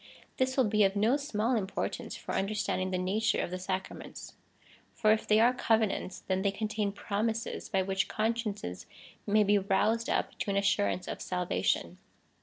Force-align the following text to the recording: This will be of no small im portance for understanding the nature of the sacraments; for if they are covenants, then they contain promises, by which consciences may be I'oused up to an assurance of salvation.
This 0.37 0.57
will 0.57 0.63
be 0.63 0.83
of 0.83 0.95
no 0.95 1.15
small 1.15 1.55
im 1.55 1.67
portance 1.67 2.17
for 2.17 2.33
understanding 2.33 2.89
the 2.89 2.97
nature 2.97 3.39
of 3.39 3.51
the 3.51 3.59
sacraments; 3.59 4.33
for 4.95 5.11
if 5.11 5.27
they 5.27 5.39
are 5.39 5.53
covenants, 5.53 6.21
then 6.21 6.41
they 6.41 6.49
contain 6.49 6.91
promises, 6.91 7.69
by 7.69 7.83
which 7.83 8.07
consciences 8.07 8.87
may 9.27 9.43
be 9.43 9.59
I'oused 9.59 10.09
up 10.09 10.39
to 10.39 10.49
an 10.49 10.57
assurance 10.57 11.07
of 11.07 11.21
salvation. 11.21 11.99